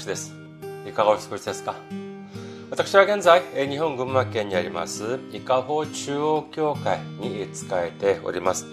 [0.00, 0.34] 師です。
[0.88, 1.74] いかがお過ごしですか？
[2.70, 8.64] 私は現在日本群馬県にあります伊香保中央教会に仕えております。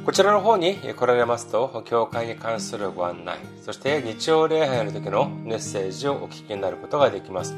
[0.06, 7.56] こちらの方に来られますと教会に関するご案内そして日曜礼拝の時のメッセージをお聞きになることができます。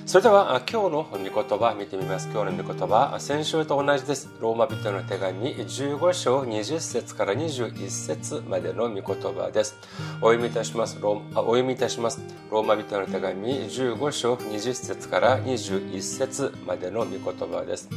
[0.06, 2.28] それでは今日の御言葉見てみます。
[2.32, 4.28] 今日の御言葉先週と同じです。
[4.40, 9.74] ローマ人の手紙15章20節から21節までの御言葉です。
[10.20, 10.98] お読みいたします。
[11.00, 12.20] ローお読みいたします。
[12.50, 17.88] ローマ人の手紙15章20節から21節までの御言葉です。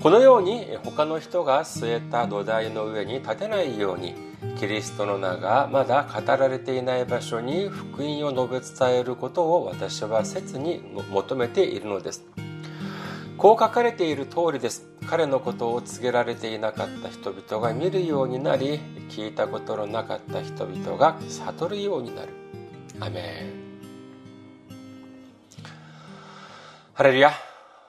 [0.00, 12.24] このように他の人が据えた土台の上に立てないようにキリストの名がまだ語られていない場所に福音を述べ伝えることを私は切に求めているのです。
[13.36, 14.86] こう書かれている通りです。
[15.06, 18.78] 彼のことを告げられていなかった人々が見るようになり
[19.10, 22.28] 聞いたことのなかった人々が悟るようになる。
[23.00, 23.64] アメン。
[26.94, 27.32] ハレルヤ。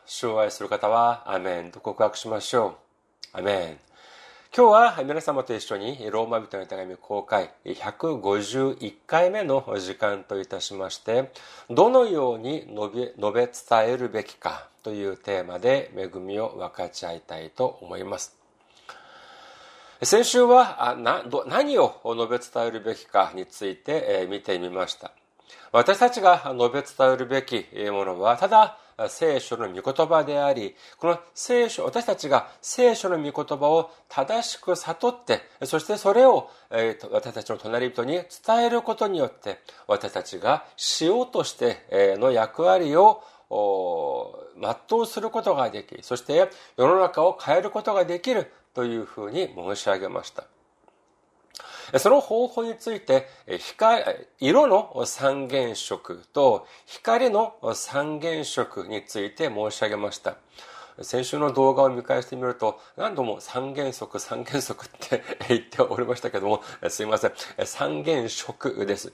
[0.07, 2.77] 主を愛する方は、アメンと告白しましょ
[3.33, 3.37] う。
[3.37, 3.84] アメン。
[4.57, 11.29] 今日は皆様と一緒にローマ人の手紙公開151回目の時間といたしまして、
[11.69, 18.37] どのように述べ述べ伝えるべきかというテーマで恵みを分かち合いたいと思います。
[20.01, 20.95] 先週は
[21.47, 25.11] 何を述べ伝えるべきかについて見てみました。
[25.73, 28.77] 私たちが述べ伝えるべきものは、ただ
[29.09, 36.49] 聖書の御言葉であり、この聖書、私たちが聖書の御言葉を正しく悟って、そしてそれを
[37.11, 50.45] 私たちの隣人に伝えることによって、私たちがしようとしての役割を全うすることができ、そして世の中を変えることができるというふうに申し上げました。
[51.99, 53.27] その方法について、
[53.59, 54.03] 光、
[54.39, 60.37] 色の三原色と光の三原色について申し上げました。
[61.01, 67.33] 先週の動画を見返してみると、何度も三原則、三原則って 言っておりましたけども、すいません。
[67.65, 69.13] 三原色です。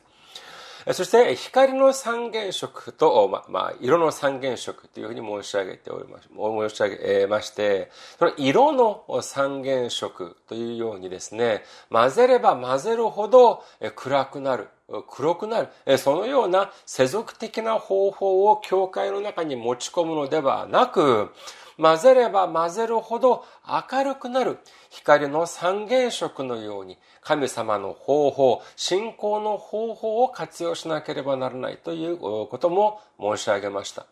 [0.94, 13.64] そして、光の三原色と、ま、まあ、色の三原色というふうに申し上げておりまし、申し上げまして、その色の三原色というようにですね、混ぜれば混ぜるほど
[13.96, 14.68] 暗くなる。
[15.08, 15.98] 黒くなる。
[15.98, 21.32] そのような世俗的な方法を教会の中に持ち込むのではなく、
[21.82, 23.44] 混ぜれば混ぜるほど
[23.92, 24.60] 明るくなる
[24.92, 34.06] 光の三原色のように神様の方法、信仰の方法を活用しなければならないということも申し上げました。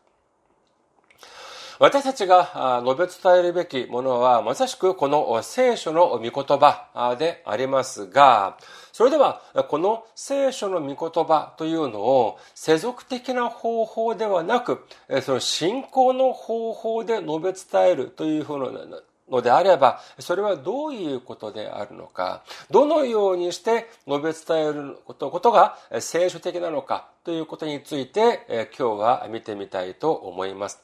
[1.79, 8.57] 私たちが述べ伝えるべきものはまさしくこの聖書の御言葉でありますが、
[8.91, 14.85] それではこの聖書の御言葉というのを世俗的な方法ではなく、
[15.21, 18.85] その信仰の方法で述べ伝えるというふうな
[19.29, 30.83] のであれば、それはどういうことであるのか、どのようにして述べ伝えることが聖書的なのかということについて今日は見てみたいと思います。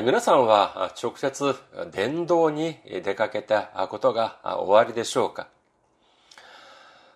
[0.00, 1.54] 皆さんは直接
[1.90, 5.48] 伝道に出かけたことがおありでしょうか？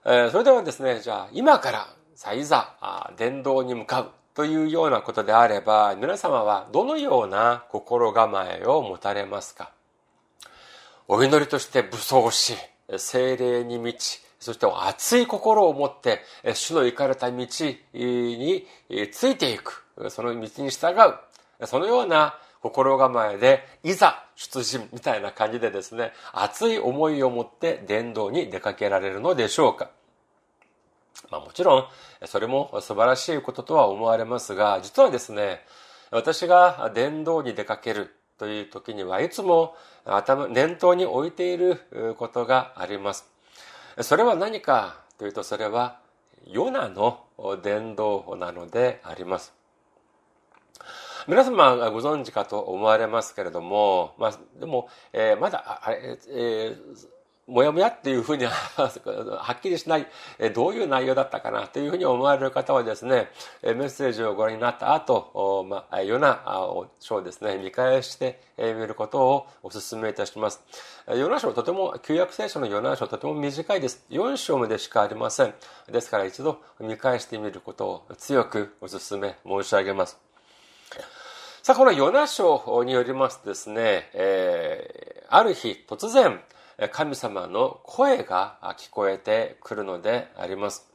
[0.04, 9.72] それではですね、じゃあ今からさいざ伝道に向かうというようなことであれば、皆様はどのような心構えを持たれますか？
[11.08, 12.56] お祈りとして武装し、
[12.98, 16.20] 精霊に満ち、そして熱い心を持って、
[16.52, 19.82] 主の行かれた道についていく。
[20.10, 21.66] その道に従う。
[21.66, 22.38] そのような
[22.70, 29.90] 心構えで、いざ出陣みたいな感じでですね、熱い思いを持って伝道に出かけられるのでしょうか。
[31.30, 31.86] まあもちろん、
[32.26, 35.64] それも素晴らしいこととは思われますが、実はですね、
[36.10, 43.26] 私が伝道に出かけるという時にはいつも頭、念頭に置いていることがあります。
[44.00, 46.00] それは何かというと、それは
[46.46, 47.24] ヨナの
[47.62, 49.54] 伝道なのであります。
[51.28, 57.08] 皆様ご存知かと思われますけれども、まあ、でも、えー、まだ、あれ、えー、
[57.48, 60.06] もやもやっていうふうには はっきりしない、
[60.54, 63.30] どういう内容だったかなというふうに思われる方はですね、
[63.62, 66.42] メッセージをご覧になった後、まあ、ヨナ
[67.00, 70.62] 書をですね、見返してみることをお勧めいたします。
[71.08, 74.04] ヨナ書とても、旧約聖書のヨナ書とても短いです。
[74.10, 75.54] 4章までしかありません。
[75.88, 80.25] ですから一度見返してみることを強くお勧め申し上げます。
[81.66, 86.38] さあ、このヨナ書によりますとですね、えー、ある日突然、
[86.92, 90.88] 神様の声が聞こえてくるのであります。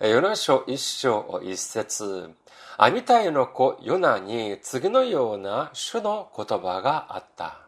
[0.00, 2.30] ヨナ書一章一節
[2.78, 7.60] アミタイの子ヨナに次のような主の言葉があった。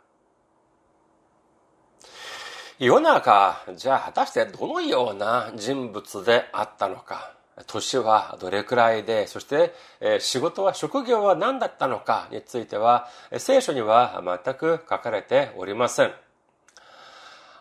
[2.78, 7.37] ヨナが、じゃあ果たしてどのような人物であったのか。
[7.67, 9.73] 年はどれくらいで、そして
[10.21, 13.09] 仕事は、職業は何だったのかについては、
[13.39, 16.25] 聖書には全く書かれておりません。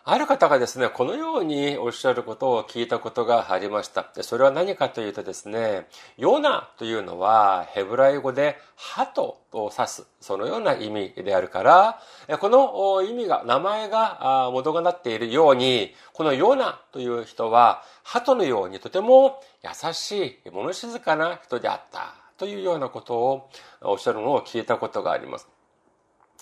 [0.08, 4.08] ある方がですね、このようにおっしゃることを聞いたことがありました。
[4.20, 12.00] それは何かというとですね、ヨナというのはヘブライ語で鳩を指す、そのような意味であるから、
[12.38, 25.55] この意味が、名前が元がなっているように、このヨナという人は鳩のようにとても優しい、物静かな人であったというようなことをおっしゃるのを聞いたことがあります。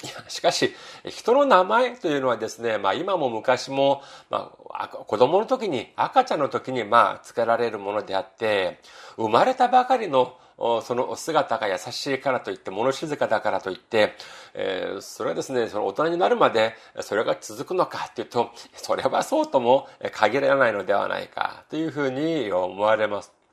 [0.04, 0.74] いや、しかし、
[1.08, 8.80] 人の名前というのはですね、まあ今も昔も、まあ子供の時に、赤ちゃんの時にまあ付けられるものであって、
[9.16, 14.12] 生まれたばかりのその姿が優しいからといって、物静かだからといって、
[14.52, 23.43] えー、それはですね、その大人になるまでそれが続くのかっていうと、それはそうとも限らないのではないかというふうに思われます。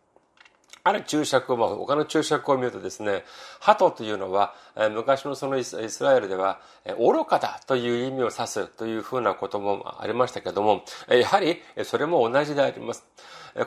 [0.84, 3.24] ある注釈を、まあ、他の注釈を見るとですね、
[3.60, 4.56] 鳩というのは、
[4.92, 6.60] 昔のそのイスラエルでは、
[6.98, 13.06] 愚かだという意味を指すというふうなこともありましたけども、やはりそれも同じであります。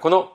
[0.00, 0.32] この、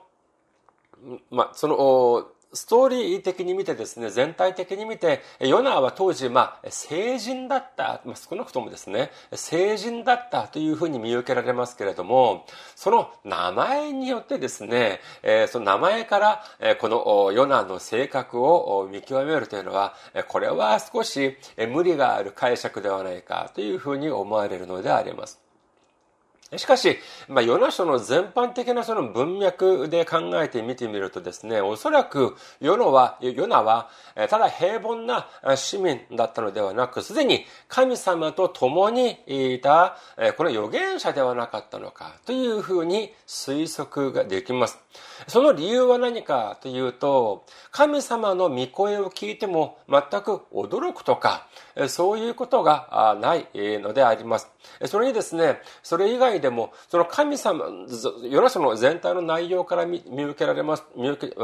[1.30, 19.94] ま、その、ストーリー的に見てですね、全体的に見て、ヨナは当時、まあ、成人だった、まあ、少なくともですね、成人だったというふうに見受けられますけれども、その名前によってですね、え、その名前から、え、このヨナの性格を見極めるというのは、
[20.26, 21.36] これは少し
[21.68, 25.49] 無理がある解釈ではないかというふうに思われるのであります。
[26.56, 33.88] しかし、まあ、ヨナ書の全般的なその文脈で考えてみてみるとですね、おそらくヨナは、ヨナは、
[34.28, 39.96] ただ平凡な市民だったのではなく、すでに神様と共にいた、
[40.36, 44.78] この預言者ではなかったのか、というふうに推測ができます。
[45.28, 51.46] その理由は何かというと、神様の御声を聞いても全く驚くとか、
[51.88, 54.50] そういうことがないのであります。
[54.86, 57.66] それにですね、それ以外でも、その神様、
[58.28, 61.36] ヨナ書の全体の内容から見受けられます、見受け、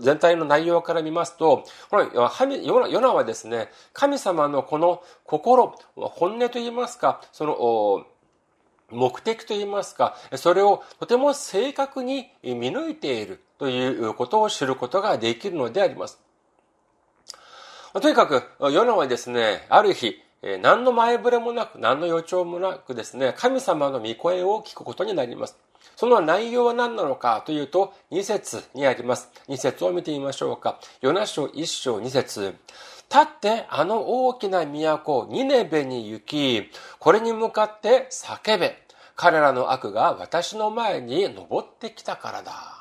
[0.00, 8.06] 全体の内容から見ますと、このヨナはですね、神様のこの心、本音といいますか、その、
[8.90, 16.18] 目的といいますか、それをとても正確に見抜いているということを知ることができるのであります。
[17.92, 25.56] とにかく、ヨナはですね、ある日、何の前触れもなく、何の予兆もなくですね、神様の御声を聞くことになります。
[25.96, 29.30] その内容は何なのかというと、2節にあります。
[29.48, 30.78] 2節を見てみましょうか。
[31.00, 32.54] ヨナ書1章2節
[33.10, 38.76] 立ってあの大きな都、ニネベに行き、これに向かって叫べ。
[39.16, 42.77] 彼らの悪が私の前に登ってきたからだ。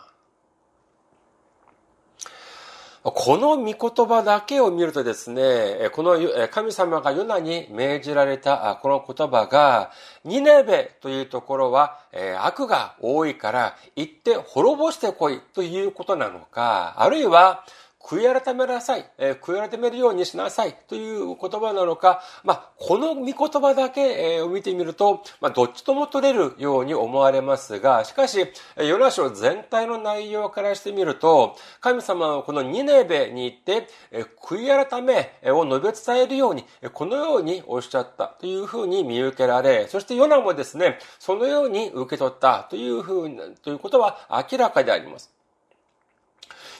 [3.15, 6.17] この御言葉だけを見るとですね、この
[6.51, 9.91] 神様がヨナに命じられたこの言葉が、
[10.25, 11.99] ニネベというところは
[12.41, 17.63] 悪が多いから行って滅ぼしてこいということなのか、あるいは
[18.07, 28.47] 悔い改めなさい、えー、悔い改めるようにしなさいという言葉なのか、まあ、この御言葉だけを見てみると、まあ、どっちとも取れるように思われますが、しかし、
[28.77, 45.36] ヨナ書全体の内容からしてみると、神様はこのニネベに行ってえ、悔い改めを述べ伝えるように、このようにおっしゃったというふうに見受けられ、そしてヨナもですね、そのように受け取ったというふうに、ということは明らかであります。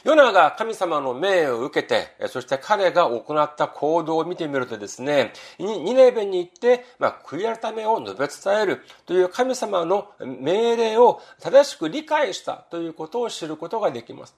[0.04, 14.36] ヨナが神様の命を受けて、そして彼が行った行動を見てみるとですね、ニネベに行って、まあ、悔い改めを述べ伝えるという神様の命令を正しく理解したということを知ることができます。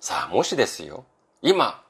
[0.00, 1.04] さあ、もしですよ、
[1.42, 1.82] 今、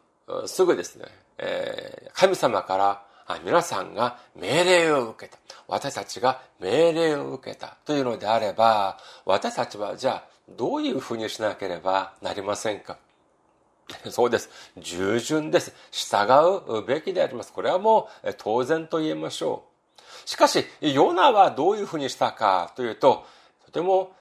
[0.47, 1.07] すぐですね、
[1.39, 3.05] えー、神様から
[3.45, 5.39] 皆さんが命令を受けた。
[5.67, 12.99] 私たちが命令を受けたというのであれば、私たちはじゃあどういうふうにしなければなりませんか？
[14.11, 14.49] そうです。
[14.79, 15.73] 従順です。
[15.91, 16.27] 従
[16.69, 17.53] うべきであります。
[17.53, 19.65] これはもう当然と言えましょ
[20.27, 20.29] う。
[20.29, 23.27] しかし、ヨナはどういうふうにしたかというと、
[23.67, 24.13] とても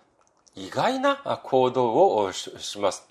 [0.56, 3.08] 意外な行動をします。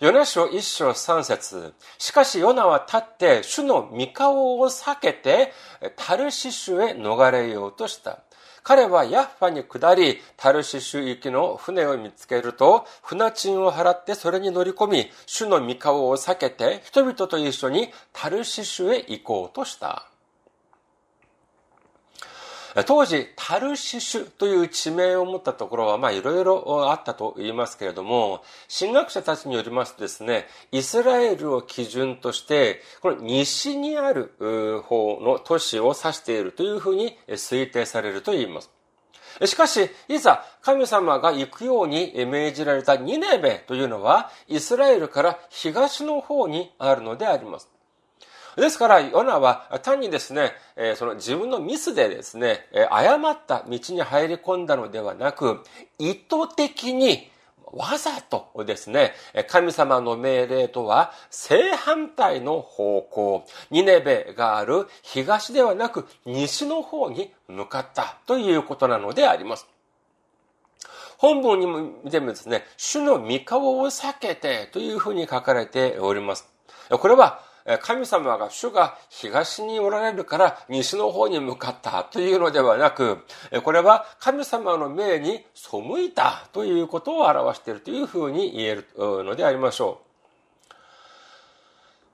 [0.00, 5.52] ヨナ書一章三節しかしヨナは立って主の御顔を避けて
[5.96, 8.20] タルシシュへ逃れようとした。
[8.68, 20.10] 彼はヤッファに下り、タルシシュ行きの船を見つけると、船賃を払ってそれに乗り込み、主の御顔を避けて、人々と一緒にタルシシュへ行こうとした。
[22.86, 28.42] 当時、タルシシュという地名を持ったところは、まあ、いろいろあったと言いますけれども、
[28.78, 34.32] 神学者たちによりますとですね、イスラエルを基準として、この西にある
[34.84, 38.70] 方の都市を指しているというふうに推定されると言います。
[39.44, 47.68] しかし、いざ神様が行くように命じられたニネベというのは、イスラエルから東の方にあるのであります。
[48.58, 50.52] ですから、ヨナは単にですね、
[50.96, 55.62] その自分のミスでですね、誤った道に入り込んだのではなく、
[55.98, 57.30] 意図的に
[57.70, 59.14] わざとですね、
[59.48, 69.68] 神様の命令とは正反対の方向、ニネベがある東ではなく西の方に向かったということなのであります。
[71.18, 76.48] 本文にも見てもですね、主の御顔を避けてというふうに書かれております。
[76.90, 77.46] これは
[77.82, 83.18] 神様が主が東におられるから西の方に向かったというのではなく、
[83.62, 90.08] これは神様の命に背いたということを表しているというふうに言えるのでありましょう。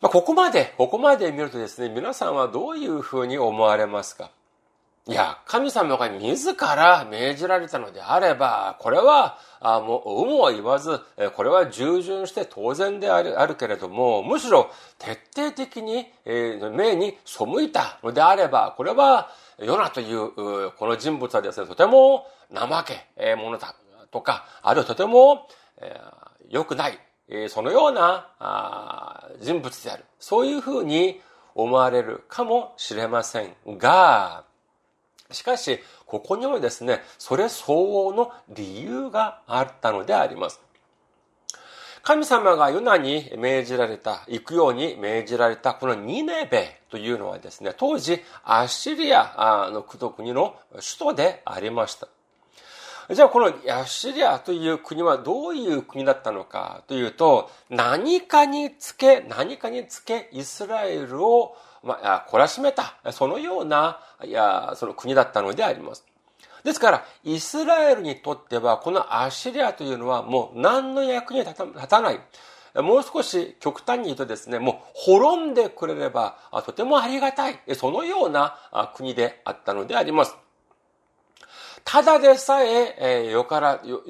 [0.00, 4.30] ま、ここまで、ここまで見るとですね、皆さんはどういうふうに思われますか？
[5.06, 10.98] いや、神様が自ら命じられたのであれば、これは、あもう、有無を言わず、
[11.36, 22.84] これは従順して当然であるあるけれども、むしろ徹底的に、えー、命に背いたのであれば、これは、ヨナというこの人物はですね、とても怠
[23.14, 23.76] け者だ
[24.10, 25.48] とか、あるいはとても、
[25.82, 30.04] えー、良くない、えー、そのようなあ人物である。
[30.18, 31.20] そういうふうに
[31.54, 34.44] 思われるかもしれませんが、
[35.30, 40.60] しかし、ここにもですね、それ相応の理由があったのであります。
[42.02, 52.08] 神様がユナに命じられた、行くように命じられたこのニネベというのはですね、当時アッシリアの国の首都でありました。
[53.10, 66.04] じゃあこのアッシリアという国はどういう国だったのかというと、何かにつけ、何かにつけイスラエルをまあ、懲らしめた、そのような、いや、その国だったのであります。
[66.64, 71.54] ですから、イスラエルにとっては、このアッシリアというのはもう何の役に立
[71.86, 72.20] たない。
[72.74, 77.60] もう少し極端に言うとですね、もう滅んでくれればとてもありがたい。
[77.74, 78.58] そのような
[78.96, 80.34] 国であったのであります。
[81.84, 84.02] ただでさえ、よからよ、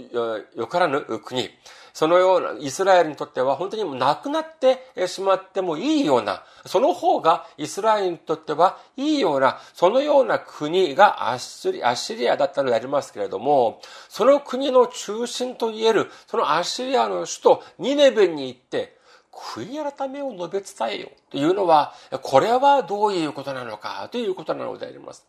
[0.54, 1.50] よからぬ国。
[1.94, 18.98] そのような、イスラエルにとっては本当になくなってしまってもいいような、その方がイスラエルにとってはいいような、そのような国がアッシリアだったのでありますけれども、その国の中心といえる、そのアッシリアの首都ニネベに行って、
[19.30, 25.24] 悔い改めを述べ伝えようというのは、これはどういうことなのかということなのであります。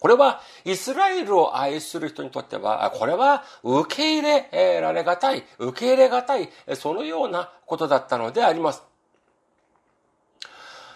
[0.00, 8.82] これはイスラエルを愛する人にとっては、これは受け入れられがたい、受け入れがたい、そのようなことだったのであります。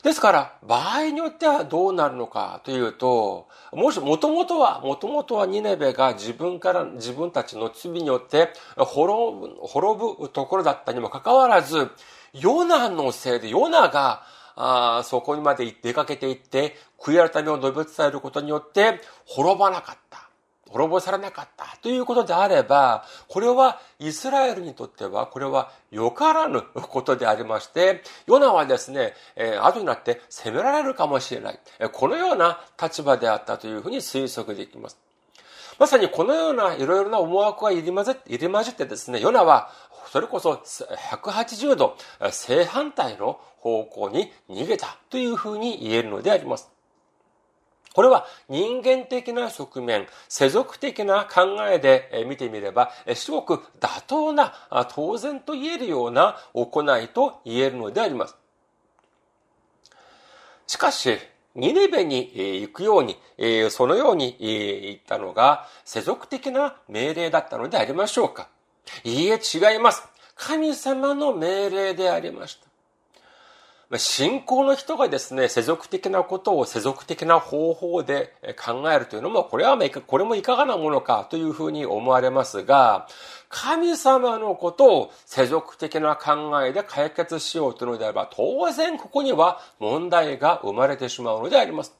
[0.02, 11.88] ですから、場合によってはどうなるのかというと、もし、もともとは、もともとはニネベが自分から、自分たちの罪によって滅ぶ、滅ぶところだったにもかかわらず、
[12.32, 14.24] ヨナのせいで、ヨナが
[14.56, 20.28] あそこにまで出かけていって、悔い改めを述べ伝えることによって、滅ばなかった。
[20.72, 31.60] 滅ぼされなかったということであれば、これはイスラエルにとっては、これはよからぬことでありまして、ヨナはですね、えー、後になって責められるかもしれない。
[31.92, 34.98] このような立場であったというふうに推測できます。
[35.78, 39.70] まさにこのようないろいろな思惑が入り混ぜ入り混じってですね、ヨナは
[40.12, 40.60] それこそ
[41.22, 41.96] 180度
[42.30, 46.70] 正反対の方向に逃げたというふうに言えるのであります。
[47.94, 54.52] これは人間的な側面、世俗的な考えで見てみれば、すごく妥当な、
[54.90, 58.36] 当然と言えるような行いと言えるのであります。
[60.66, 61.16] しかし、
[61.54, 63.16] ニネベに行くように、
[63.70, 68.51] そのように言ったのが世俗的な命令だったのでありましょうか
[69.04, 70.02] いいえ、違います。
[70.34, 73.98] 神様の命令でありました。
[73.98, 83.06] 信仰の人がですね、世俗的なことを世俗的な方法で考えるというのも、これは、これもいかがなものかというふうに思われますが、
[83.50, 91.94] 神様のことを世俗的な考えで解決しようというのであれば、当然ここには問題が生まれてしまうのであります。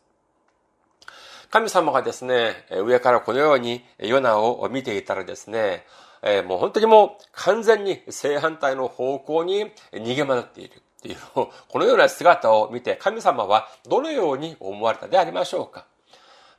[1.51, 5.85] 神様がですね、上からこのようにヨナを見ていたらですね、
[6.23, 10.75] えもう本当にもう完全に正反対の方向に逃げ惑っている。
[10.75, 15.85] っていうのを、 このような姿を見て神様はどのように思われたでありましょうか？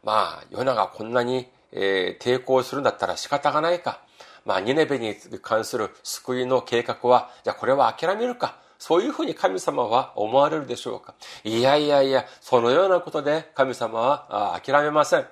[0.04, 4.02] まあ、ヨナがこんなに、えー、抵抗するんだったら仕方がないか。
[4.44, 8.58] まあ、ニネベに関する救いの計画は、じゃあこれは諦めるか。
[8.78, 11.14] そういうふうに神様は思われるでしょうか？
[11.46, 15.28] いやいやいや、そのようなことで神様は諦めません。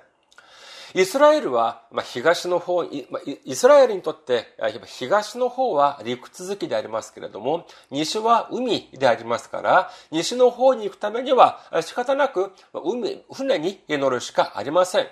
[0.94, 3.06] イスラエルは、まあ、東の方、イ
[3.54, 4.54] スラエルにとって、
[4.86, 15.06] 東の方は陸続きでありますけれども、西は海でありますから、西の方に行くためには仕方なく海、船に乗るしかありません。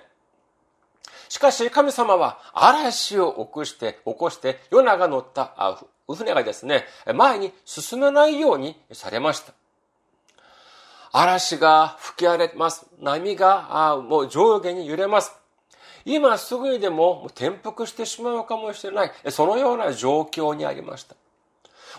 [1.28, 9.54] しかし神様は嵐を起こして、起こして、ヨナが乗った船がですね、前に進めないようにされました。
[11.12, 12.86] 嵐が吹き荒れます。
[13.00, 15.39] 波がもう上下に揺れます。
[16.04, 21.16] 今すぐにでも転覆してしまうかもしれない、そのような状況にありました。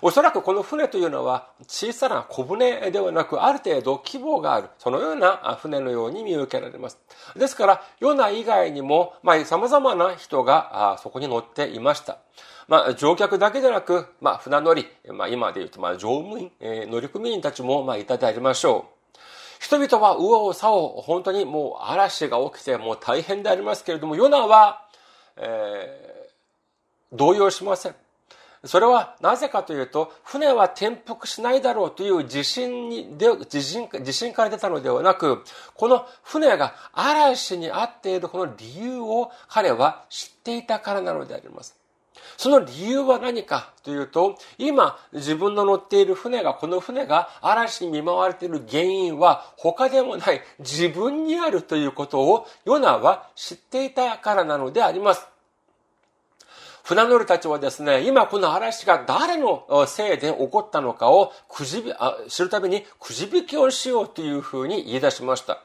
[0.01, 6.97] おそらくこの船というのは小さな小舟ではなく、ある程度規模がある、そのような船のように見受けられます。
[7.35, 12.17] ですから、ヨナ以外にも、まあ、様々な人がそこに乗っていました。
[12.67, 19.00] まあ、乗客だけでなく、まあ、船乗り、まあ、今で言うと、まあ、乗務員、えー、乗組員たちも、まあ、いただきましょう。
[19.61, 24.87] 人々は右往左往、本当にもう嵐が起きてもう大変でありますけれども、ヨナは、
[25.37, 27.95] えー、動揺しません。
[28.65, 35.43] それはなぜかというと、船は転覆しないだろうという自信に、自信、自信から出たのではなく、
[35.75, 41.80] この船が嵐にあっているこの理由を彼は知っていたからなのであります。
[42.37, 55.27] その理由は何かというと、今自分の乗っている船が、この船が嵐に見舞われている原因は他でもない自分にあるということをヨナは知っていたからなのであります。
[56.83, 65.61] 船乗りたちはですね、今この嵐が誰のせいで起こったのかをくじびあ知るためにくじ引きをしようというふうに言い出しました。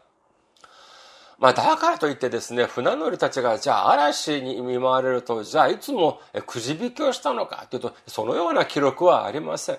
[1.38, 9.79] まあ、だからといってですね、船乗りたちが、じゃあ嵐に見舞われると、じゃあいつもくじ引きをしたのかというと、そのような記録はありません。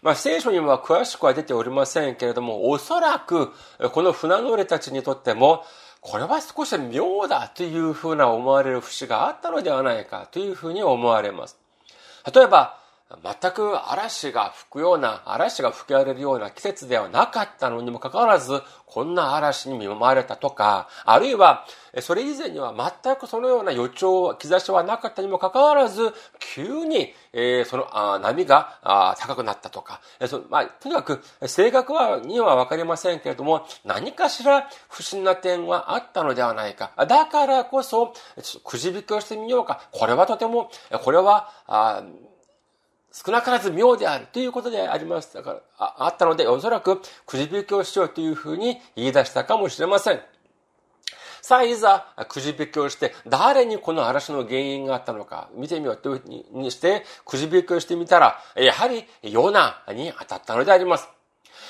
[0.00, 3.52] まあ、聖書には詳しくは出ておりませんけれども、おそらく、
[3.92, 5.64] この船乗りたちにとっても、
[6.00, 11.58] これは少し妙だというふうな思われる節があったのではないかというふうに思われます。
[12.34, 12.78] 例えば、
[13.22, 21.66] 全く嵐が吹くような、嵐が吹き荒れるような季節ではなかったのにもかかわらず、こんな嵐に見舞われたとか、あるいは、
[22.00, 26.12] それ以前には全くそのような予兆、兆しはなかったにもかかわらず、
[26.54, 36.92] 急に、えー、そのあ波があ高くなったとか、えーそまあ、とにかく正確はにはわかりませんけれども、何かしら不審な点はあったのではないか。
[37.06, 38.14] だからこそ、
[38.64, 39.82] くじ引きをしてみようか。
[39.92, 40.70] これはとても、
[41.04, 42.02] これは、あ
[43.14, 50.20] 少なからず妙であるということでありましたから、ああったので、おそらくくじ引きをしようというふうに言い出したかもしれません。
[51.40, 61.08] さあ、いざ、くじ引きをして、誰にこの嵐の原因があったのか、見てみようというふうにして、くじ引きをしてみたら、やはり、ヨナに当たったのであります。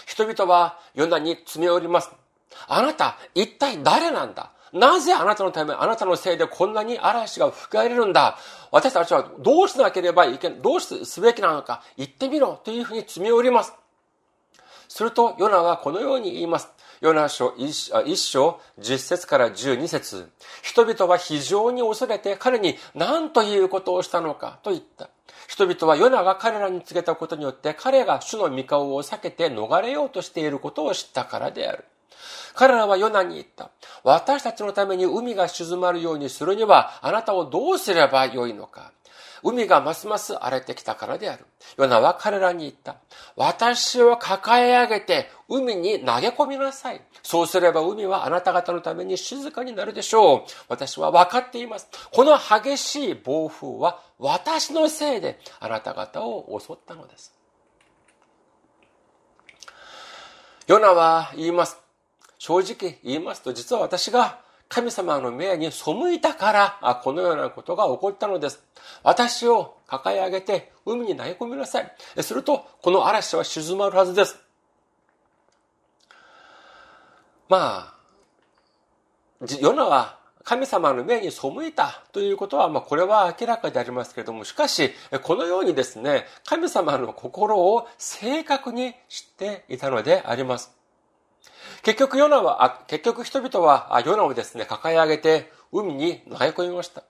[0.07, 2.11] 人々はヨナに詰め寄ります。
[2.69, 4.53] あなた、一体誰なんだ？
[4.75, 8.37] なぜあなたのため、あなたのせいでこんなに嵐が吹き荒れるんだ？
[8.73, 13.73] 私たちはどうしなければいけない、どうすべきなのか言ってみろというふうに詰め寄ります。
[14.89, 16.69] すると、ヨナはこのように言います。
[17.01, 20.31] ヨナ書一章10節から12節
[20.63, 24.59] 人々は非常に恐れて彼に何ということをしたのか？
[24.63, 25.09] と言った。
[25.47, 31.85] 人々はヨナが彼らに告げたことによって彼が主の御顔を避けて逃れようとしていることを知ったからである。
[32.55, 33.71] 彼らはヨナに言った。
[34.03, 38.93] 私たちのために海が静まるようにするには、あなたをどうすればよいのか。
[39.45, 41.45] 海がますます荒れてきたからである。
[41.77, 42.97] ヨナは彼らに言った。
[43.37, 47.03] 私を抱え上げて海に投げ込みなさい。
[47.23, 50.43] そうすれば海はあなた方のために静かになるでしょう。
[50.69, 51.89] 私は分かっています。
[52.11, 57.35] この激しい暴風は私のせいであなた方を襲ったのです。
[60.67, 61.84] ヨナは言います。
[62.45, 68.63] 正直言いますと、実は私が神様の命に背いたから、このようなことが起こったのです。
[69.03, 71.91] 私を抱え上げて海に投げ込みなさい。
[72.23, 74.39] すると、この嵐は静まるはずです。
[77.49, 77.95] ま
[79.41, 84.91] あ、ヨナは神様の命に背いたということは、まあ、これは明らかでありますけれども、しかし、
[85.23, 90.84] このようにですね、神様の心を正確に知っていたのであります。
[91.85, 97.05] 結局ヨナは、あ結局人々はヨナをですね、抱え上げて海に投げ込みました。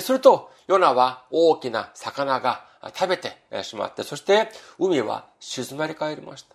[0.00, 2.64] すると、ヨナは大きな魚が
[2.94, 6.54] 食べてしまって、そして海は静まり返りました。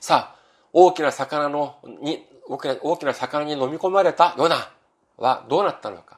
[0.00, 0.38] さあ、
[0.72, 4.70] 大きな魚の、に、大きな魚に飲み込まれたヨナ
[5.16, 6.17] はどうなったのか。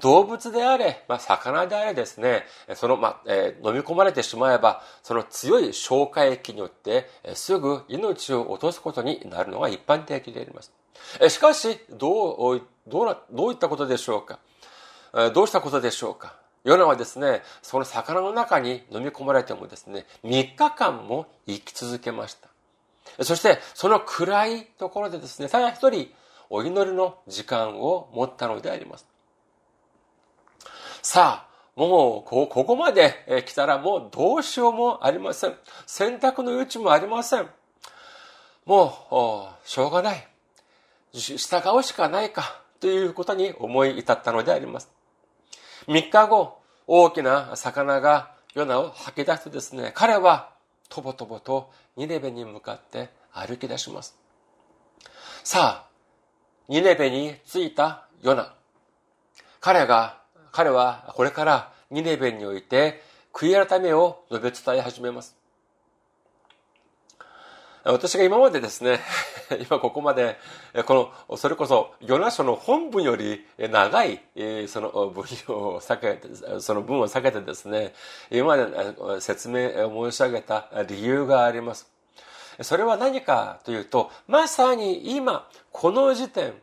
[0.00, 10.72] 動物であれ、まあ、魚であれですね、その、まあ、えー、飲み込まれてしまえば、その強い消化液によって、えー、すぐ命を落とすことになるのが一般的であります。
[11.20, 14.38] えー、しかし、どう、どうな、どういったことでしょうか、
[15.14, 16.34] えー、どうしたことでしょうか？
[16.64, 22.48] ヨナはですね、その魚の中に飲み込まれてもですね、3日間も生き続けました。
[23.24, 26.10] そして、その暗いところでですね、ただ一人、
[26.50, 29.06] お祈りの時間を持ったのであります。
[31.08, 35.54] さあ、もうこ、ここまで来たらもうどうしようもありません。
[35.86, 37.48] 選択の余地もありません。
[38.64, 40.28] もう、しょうがない。
[41.12, 41.36] 従
[41.78, 44.90] うしかないかということに思い至ったのであります。
[45.86, 50.50] 3日後、大きな魚がヨナを吐き出すとですね、彼は
[50.88, 54.18] とぼとぼとニネベに向かって歩き出します。
[55.44, 55.88] さあ、
[56.66, 58.52] ニネベに着いたヨナ。
[59.60, 60.25] 彼が、
[60.56, 63.02] 彼はこれからニネベにおいて
[63.34, 65.36] 悔い改めを述べ伝え始めます。
[67.84, 69.00] 私が今までですね、
[69.68, 70.38] 今ここまで、
[70.86, 74.22] この、それこそ、ヨナ書の本文より長い、
[74.66, 77.94] その文を避けて、その文を避けてですね、
[78.30, 81.86] 今まで説明を申し上げた理由があります。
[82.62, 86.54] それは何かというと、まさに今、この時点、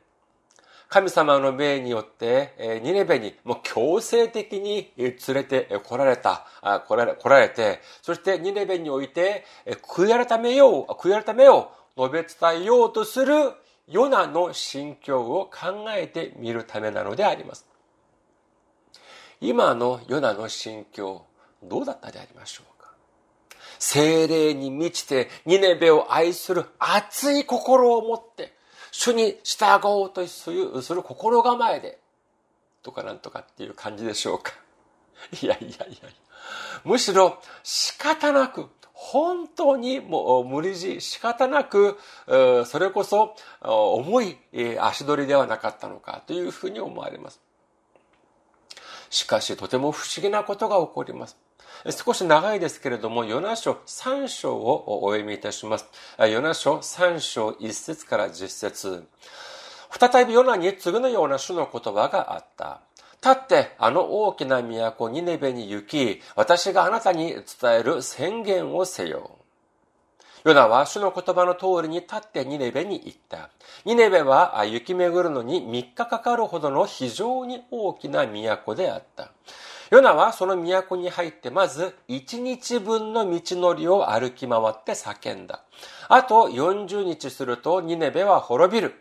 [0.94, 6.46] 神様の命によって、ニネベにもう強制的に連れて来られた、
[6.86, 9.44] 来られ来られて、そしてニネベにおいて、
[9.82, 13.34] 悔い改めよう、悔い改めよう、述べ伝えようとする
[13.88, 17.66] ヨナの心境を考えてみるためなのであります。
[19.42, 21.26] 今のヨナの心境、
[21.64, 22.94] どうだったでありましょうか？
[23.80, 28.53] 精霊に満ちてニネベを愛する熱い心を持って、
[28.96, 31.98] 主に従おうとする心構えで、
[32.84, 34.54] とかなんとかっていう感じでしょうか。
[35.42, 36.10] いやいやいや
[36.84, 44.38] むしろ仕方なく、本当にもう無理強い仕方なく、それこそ重い
[44.80, 47.42] 足取りではなかったのかというふうに思われます。
[49.10, 51.36] しかしとても不思議なことが起こります。
[51.92, 55.86] 少し長いですけれども、ヨナ書3章をお読みいたします。
[56.18, 59.04] ヨナ書3章1節から10節
[60.00, 62.82] 再びヨナに次のような種の言葉があった。
[63.24, 69.38] 立ってあの大きな都ニネベに行き、私があなたに伝える宣言をせよ。
[70.46, 73.50] ヨナは主の言葉の通りに立ってニネベに行った。
[73.86, 79.32] ニネベは雪巡るのに3日かかるほどの非常に大きな都であった。
[79.92, 85.64] ヨナはその都に入ってまず1日分の道のりを歩き回って叫んだ。
[86.10, 88.96] あと40日するとニネベは滅びる。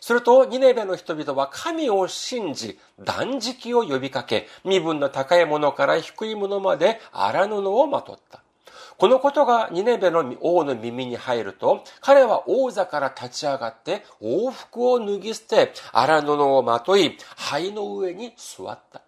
[0.00, 8.42] するとニネベの人々は神を信じ断食を呼びかけ身分の高いものから低いものまで荒布をまとった。
[8.96, 19.02] このことがニネベの王の耳に入ると、彼は王座から立ち上がって王服を脱ぎ捨て、荒布をまとい、灰の上に座った。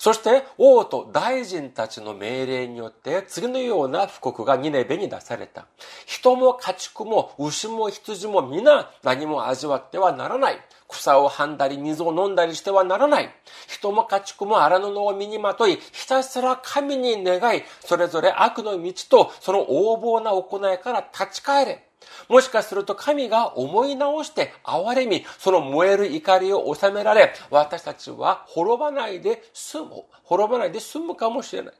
[0.00, 5.66] そして王と大臣たちの命令によって次のような布告がニネベに出された。
[6.06, 10.58] 人も家畜も牛も羊も皆何も味わってはならない。
[10.88, 13.28] 草をはんだり水を飲んだりしてはならない。
[13.68, 21.89] 人も家畜も荒布を身にまとい、ひたすら神に願い、それぞれ悪の道とその横暴な行いから立ち返れ。
[22.28, 31.74] もしかすると神が思い直して憐れみ、その燃える怒りを収められ、私たちは滅ばないで済む、滅ばないで済むかもしれない。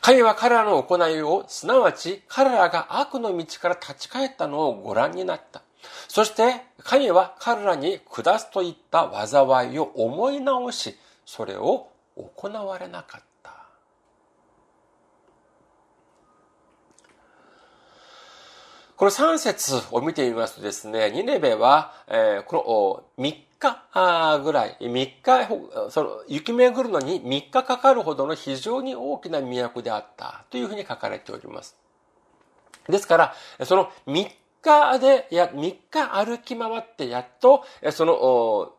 [0.00, 5.62] 神は彼らの行いを、すなわち彼らが悪の道から立ち返ったのをご覧になった。
[6.08, 13.27] そして神は彼らに下すといった災いを思い直し、それを行われなかった。
[18.98, 24.90] この3節を見てみますとですね、ニネベは、えー、この3日ぐらい、3
[25.22, 30.42] 日、その雪巡るのに3日かかるほどの非常に大きな都であった。
[30.50, 31.76] というふうに書かれております。
[32.88, 33.34] ですから、
[33.64, 34.30] その3
[34.62, 38.72] 日で、や、3日歩き回ってやっと、その、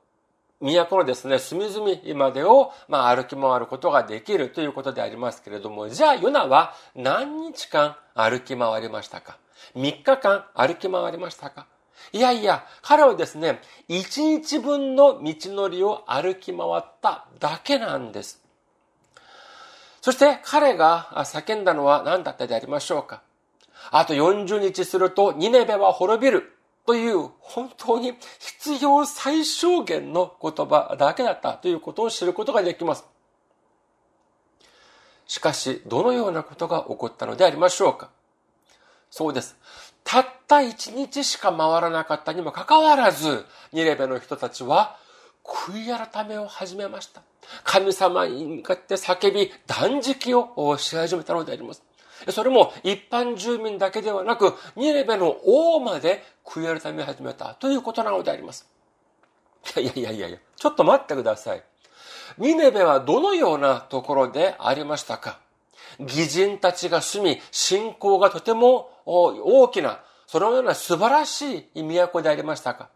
[0.59, 9.37] 都のですね、隅々までを、まあ、歩き回ることができるということでありますけれども、じゃあ、ヨナは何日間歩き回りましたか？
[9.75, 11.67] 3日間歩き回りましたか？
[12.13, 18.41] いやいや、彼はですね、1日分の道のりを歩き回っただけなんです。
[20.01, 23.21] そして彼が叫んだのは何だったでありましょうか？
[23.91, 26.53] あと40日するとニネベは滅びる。
[26.85, 31.53] という本当に必要最小限の言葉だけだった。
[31.53, 33.05] ということを知ることができます。
[35.27, 38.09] しかし、どのようなことが起こったのでありましょうか？
[39.09, 39.57] そうです。
[40.03, 44.97] たった一日しか回らなかったにもかかわらず、ニレベの人たちは
[45.43, 47.21] 悔い改めを始めました。
[47.63, 51.83] 神様に向かって叫び、断食をし始めたのであります。
[52.29, 58.67] それも一般住民だけではなく、ニレベの王まで悔い改め始めたということなのであります。
[59.77, 61.63] いやいやいやいや、ちょっと待ってください。
[62.37, 65.39] ニネベはどのようなところでありましたか？
[65.97, 72.89] 義人たちが住み、信仰がとても大きな、そのような素晴らしい都でありましたか？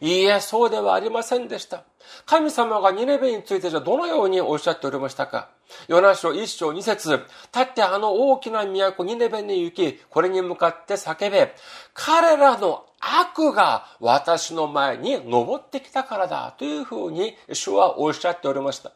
[0.00, 1.84] いいえ、そうではありませんでした。
[2.24, 5.50] 神様がニネベについてじゃどのようにおっしゃっておりましたか？
[5.86, 7.26] ヨナ書一章二節立
[7.60, 11.54] ってあの大きな都ニネベに行き、これに向かって叫べ。
[11.92, 16.54] 彼らの悪が私の前に登ってきたからだ。
[16.58, 18.92] というふうに主はおっしゃっておりました。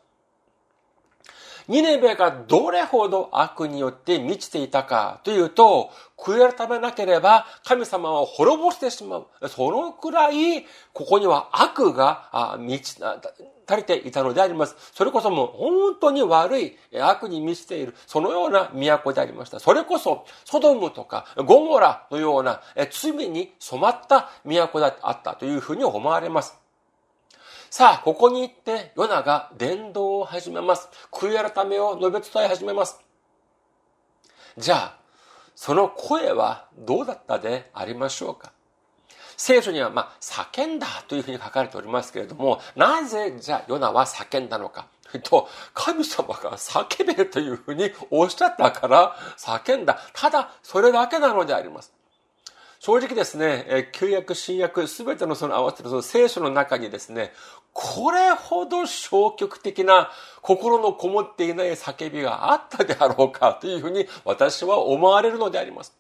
[1.69, 9.27] ニネベがどれほど悪によって満ちていたかというと、悔い改めなければ神様は滅ぼしてしまう。
[9.49, 14.77] そのくらい、ここには悪が満ち、足りていたのであります。
[14.93, 19.59] それこそもう本当に悪い悪に満ちている、そのような都でありました。
[19.61, 26.62] それこそ、ソドムとかゴモラのような罪に染まった都であったというふうに思われます。
[27.75, 30.91] さあ、ここに行って、ヨナが伝道を始めます。
[31.11, 33.01] 悔い改めを述べ伝え始めます。
[34.59, 34.99] じゃあ、
[35.55, 38.53] その声はどうだったでありましょうか？
[39.39, 44.89] 聖書には、まあ、叫んだというふうに書かれておりますけれども、なぜじゃあヨナは叫んだのか？
[45.23, 49.99] と、神様が叫べというふうにおっしゃったから叫んだ。
[50.13, 51.91] ただ、それだけなのであります。
[52.85, 57.33] 正直ですね、旧約、新約、すべてのその合わせてその聖書の中にですね、
[57.73, 65.97] これほど消極的な心のこもっていない叫びがあったであろうかというふうに私は思われるのであります。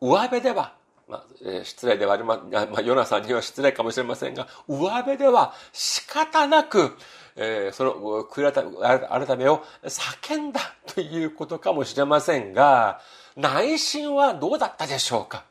[0.00, 0.74] 上辺では、
[1.08, 6.96] まあ、え失礼ではありま、まあ、ヨナさんには失礼かもしれませんが、上辺では仕方なく、
[7.34, 7.94] えー、その
[8.30, 13.00] 悔い改めを叫んだということかもしれませんが、
[13.40, 15.44] 内心はどうだったでしょうか？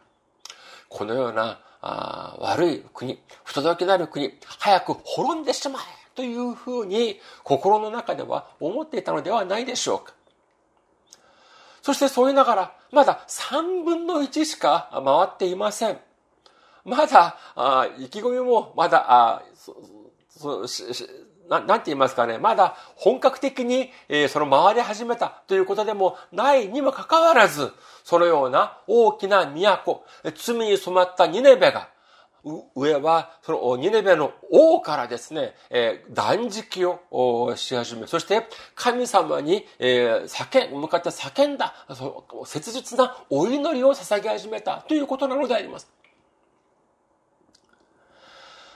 [0.87, 5.83] このようなあ悪い国、不届きなる国、早く滅んでしまえ
[6.15, 10.13] というふうに心の中では思っていたのではないでしょうか？
[11.81, 15.97] そしてそう言いながら、まだ3分の1しか回っていません。
[16.83, 19.43] まだ、あ意気込みもまだ、あ
[20.35, 20.67] そそ
[21.49, 27.71] ななんて言いますかね、まだ本格的に、えー、その回り始めたということでもないにもかかわらず、
[28.03, 31.89] そのような大きな都、罪に染まったニネベが、
[32.75, 41.73] 上は、そのニネベの王からですね、えー、断食をし始め、そして神様に、えー、叫、向かって叫んだ、
[42.45, 45.98] 切実なお祈りを捧げ始めたということなのであります。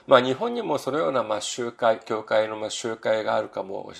[0.06, 3.92] まあ日本にもそのようなまあ集会、教会のまあ集会があるかも、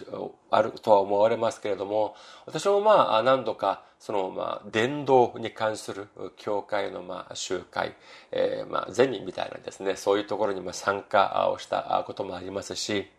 [0.50, 2.14] あるとは思われますけれども、
[2.44, 7.94] 私もまあ何度かそのまあ伝道に関する教会のまあ集会、
[8.32, 13.10] えー、まあゼミみたいなですね、そういうところにまあ参加をしたこともありますし、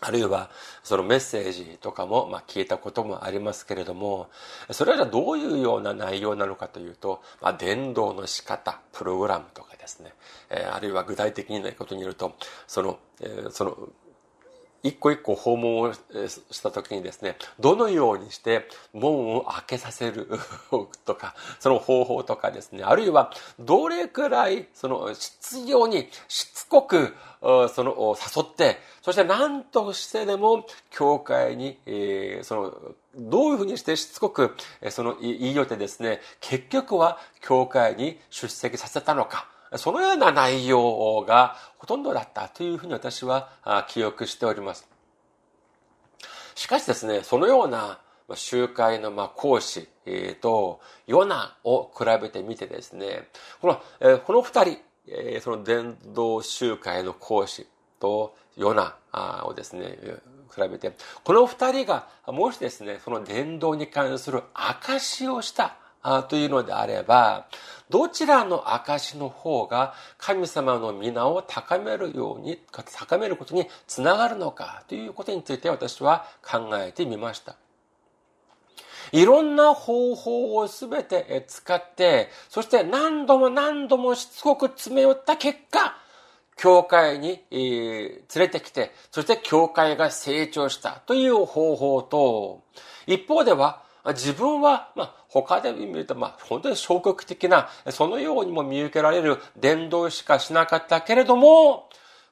[0.00, 0.48] あるいは
[0.84, 4.28] そのメッセージとかもまあ聞いたこともありますけれども、
[4.70, 10.12] それはじゃどういうような内容なのかというと、まあ、伝道の仕方、プログラムとかですね、
[10.50, 12.34] えあるいは具体的にないことによると、
[12.66, 13.76] その、えその、
[14.82, 20.28] 一個一個訪問をした時にですね、どのようにして門を開けさせる
[21.04, 34.54] とか、その方法とかですね、あるいはどれくらいその必要にしつこくその誘って、そして何としてでも教会に、えー、そのどういうふうにしてしつこく
[34.90, 43.50] その言いよってですね、結局は教会に出席させたのか、そのような内容がほとんどだったというふうに私は
[43.88, 44.88] 記憶しております。
[46.54, 48.00] しかしですね、そのような
[48.34, 49.88] 集会の講師
[50.40, 53.28] とヨナを比べてみてですね、
[53.60, 54.78] このこの二人、
[55.40, 57.66] その伝道集会の講師
[58.00, 58.96] とヨナ
[59.46, 59.98] をですね、
[60.54, 60.92] 比べて、
[61.24, 65.76] この二人がもしですね、その伝道に関する証をした
[66.28, 67.46] というのであれば、
[67.90, 77.56] どちらの証の方が神様の皆を高めるように、高めることにつながるのかということについて私は考えてみました。
[79.12, 85.96] いろんな方法をすべて使って、そして何度も何度もしつこく詰め寄った結果、
[86.56, 92.64] 教会に、連れてきて、そして教会が成長したという方法と、
[93.06, 93.82] 一方では
[94.12, 101.88] 自分は、まあ、他で見ると、まあ、本当に消極的な、そのようにも見受けられる伝道しかしなかったけれども、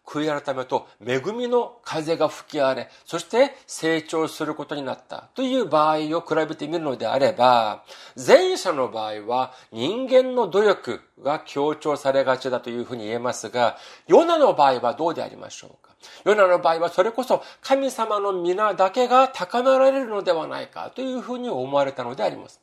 [0.07, 7.85] 悔い改めと恵みの風が吹き荒れ、そして成長することになったという場合を比べてみるのであれば、
[8.17, 13.77] 前者の場合は人間の努力が強調されがちだというふうに言えますが、
[14.07, 15.95] ヨナの場合はどうでありましょうか？
[16.25, 22.61] ヨナの場合はそれこそ神様の皆だけが高められるのではないかというふうに思われたのであります。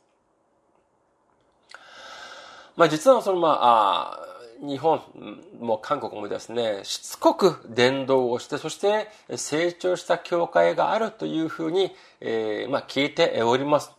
[2.78, 4.20] まあ実はそのまあ、
[4.64, 5.02] 日本
[5.60, 11.92] も韓国もですね、しつこく伝道をして、そして成長した教会があるというふうに、
[12.22, 13.92] えー、まあ、聞いております。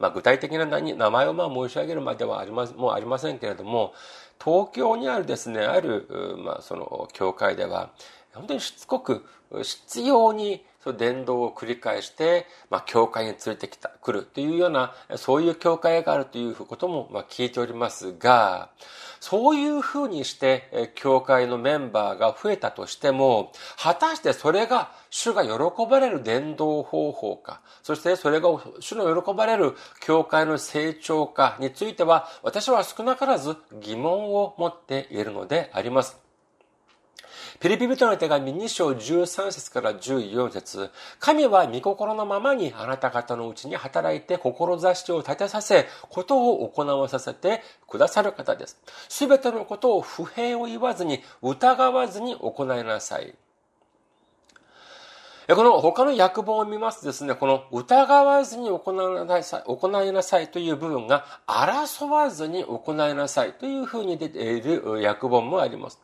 [0.00, 3.94] まあ、具体的な名前をまあ申し上げるまではありまもうありませんけれども、
[4.42, 6.08] 東京にあるですね、ある、
[6.44, 7.92] まあ、その教会では、
[8.34, 9.24] 本当にしつこく、
[9.62, 18.70] 必要にその伝道を繰り返して、まあ、教会に連れてきた、来るというような、そういう教会があるということも、まあ、聞いておりますが、
[19.20, 28.48] そういうふうにして、教会のメンバーが増えたとしても、果たしてそれが主が喜ばれる伝道方法か、そしてそれが
[28.80, 36.31] 主の喜ばれる教会の成長かについては、私は少なからず疑問を持っているのであります。
[37.62, 40.90] ピリピ人の手紙2章13節から14節
[41.20, 48.82] 神は御心のままにあなた方のうちに働いて志を立てさせ、ことを行わさせてくださる方です。
[49.08, 53.32] すべてのことを不平を言わずに、疑わずに行いなさい。
[55.48, 66.00] この他の訳本を見ますとですね、この疑わずに行いなさい、行いなさいという部分が争わずに行いなさいというふうに出ている訳本もあります。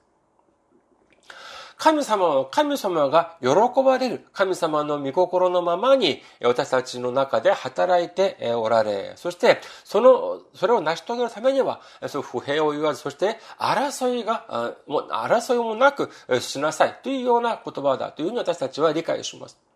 [1.79, 3.49] 神様は、神様が喜
[3.85, 16.11] ばれる、神様の御心のままに私たちの中で働いておられ、そして、その、それを成し遂げるためには、その不平を言わず、そして争いが、もう争いもなく
[16.41, 19.68] しなさいというような言葉だというふうに私たちは理解します。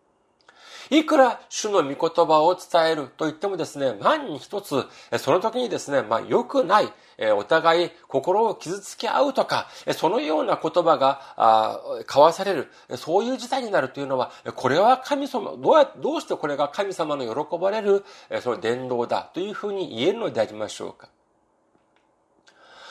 [0.93, 4.84] いくら主の御言葉を伝えると言ってもですね、万に一つ、
[5.18, 6.93] その時にですね、まあ良くない、
[7.34, 18.05] お互い心を傷つけ合うとか、そのような言葉が交わされる、そういう事態になるというのは、これは神様、どうや、どうしてこれが神様の喜ばれる、
[18.43, 21.09] その伝道だというふうに言えるのでありましょうか。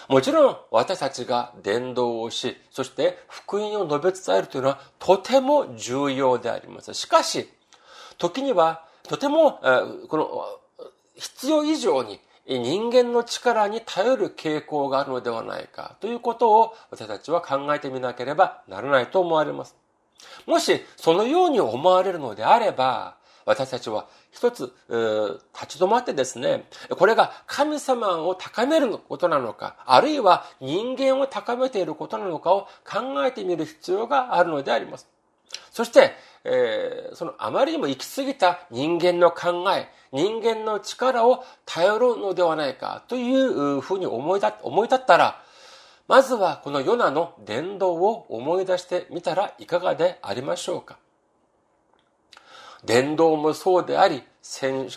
[0.08, 6.96] もちろん私たちが伝道をし、そして福音を述べ伝えるというのはとても重要であります。
[6.96, 7.48] しかし、
[8.22, 9.60] 時にはとても、
[10.08, 19.76] この必要以上に人間の力に頼る傾向があるのではないかということを私たちは考えてみなければならないと思われます。
[20.46, 24.72] もしそのように思われるのであれば、私たちは一つ、
[25.60, 35.08] 立ち止まってですね、これが神様を高めることなのか、あるいは人間を高めていることなのかを考えてみる必要があるのであります。
[35.72, 36.14] そして、
[36.44, 45.44] えー、そのあまりにも行き過ぎた人間の考え、人間の力を頼るのではないかというふうに思い立思い立ったら、
[46.08, 50.98] まずはこのヨナの伝道を思い出してみたらいかがでありましょうか。
[52.84, 54.90] 伝道もそうであり、宣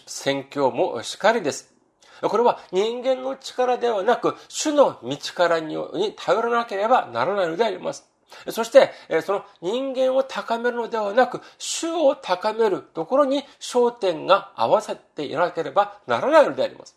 [0.48, 1.74] 教もしかりです。
[2.22, 5.76] これは人間の力ではなく、主の道からに
[6.16, 8.08] 頼らなければならないのであります。
[8.50, 16.96] そして、その人間を高めるのではなく、主を高めるところに焦点が合わせていなければならないのであります。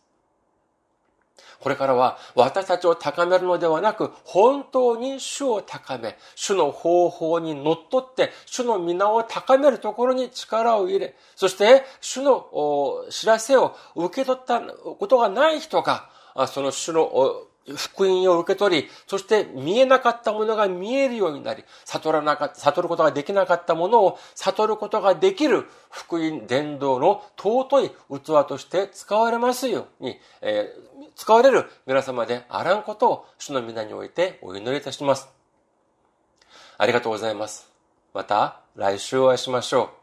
[1.60, 16.10] これからは私たちを高めるのではなく、本当に主を高め、主の方法にのっとって、主の皆を高めるところに力を入れ、そして主の知らせを受け取ったことがない人が、
[16.48, 35.28] その主の福音を受け取り、そして見えなかったものが見えるようになり、悟らなか、悟ることができなかったものを悟ることができる福音伝道の尊い器として使われますように、えー、使われる皆様であらんことを主の皆においてお祈りいたします。
[36.78, 37.70] ありがとうございます。
[38.13, 39.97] また来週お会いしましょう。